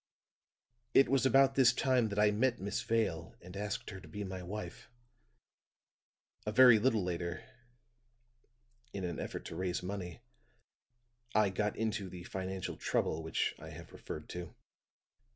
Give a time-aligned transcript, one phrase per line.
[0.95, 4.23] "It was about this time that I met Miss Vale and asked her to be
[4.23, 4.89] my wife;
[6.43, 7.43] a very little later,
[8.93, 10.19] in an effort to raise money,
[11.35, 14.55] I got into the financial trouble which I have referred to.